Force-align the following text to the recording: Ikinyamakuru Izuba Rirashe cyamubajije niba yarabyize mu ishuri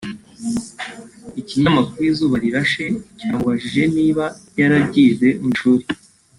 Ikinyamakuru 1.41 2.01
Izuba 2.11 2.35
Rirashe 2.43 2.85
cyamubajije 3.17 3.81
niba 3.95 4.25
yarabyize 4.59 5.27
mu 5.43 5.49
ishuri 5.55 5.83